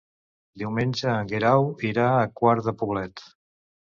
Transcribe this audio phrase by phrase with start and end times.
[0.61, 3.25] Diumenge en Guerau irà a Quart de Poblet.